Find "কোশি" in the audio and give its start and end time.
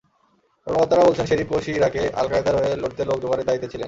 1.49-1.71